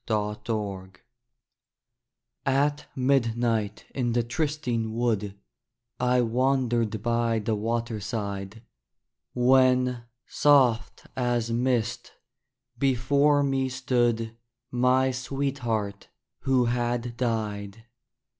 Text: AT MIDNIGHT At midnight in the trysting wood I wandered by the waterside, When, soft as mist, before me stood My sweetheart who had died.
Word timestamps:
AT 0.07 0.15
MIDNIGHT 0.15 0.99
At 2.43 2.87
midnight 2.95 3.85
in 3.93 4.13
the 4.13 4.23
trysting 4.23 4.95
wood 4.95 5.35
I 5.99 6.21
wandered 6.21 7.03
by 7.03 7.37
the 7.37 7.53
waterside, 7.53 8.63
When, 9.35 10.05
soft 10.25 11.05
as 11.15 11.51
mist, 11.51 12.13
before 12.79 13.43
me 13.43 13.69
stood 13.69 14.35
My 14.71 15.11
sweetheart 15.11 16.07
who 16.39 16.65
had 16.65 17.15
died. 17.15 17.85